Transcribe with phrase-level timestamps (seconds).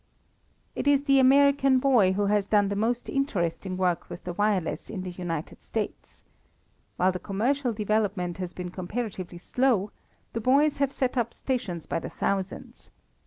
[0.75, 4.89] It is the American boy who has done the most interesting work with the wireless
[4.89, 6.23] in the United States.
[6.97, 9.91] While the commercial development has been comparatively slow,
[10.33, 12.89] the boys have set up stations by the thousands.